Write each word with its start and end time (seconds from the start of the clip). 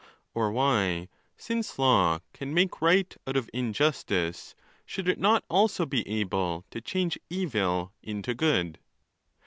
Or 0.33 0.51
why, 0.51 1.09
since 1.37 1.77
law 1.77 2.21
can 2.33 2.55
make 2.55 2.81
right 2.81 3.15
out 3.27 3.37
of 3.37 3.51
injustice, 3.53 4.55
should 4.83 5.07
it 5.07 5.19
not 5.19 5.45
also 5.47 5.85
be 5.85 6.07
able 6.09 6.65
to 6.71 6.81
change 6.81 7.19
evil 7.29 7.93
into 8.01 8.33
good 8.33 8.79